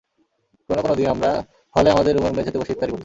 [0.69, 1.31] কোনো কোনো দিন আমরা
[1.75, 2.99] হলে আমাদের রুমের মেঝেতে বসে ইফতারি করতাম।